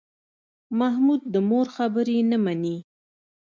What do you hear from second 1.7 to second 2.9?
خبرې نه مني.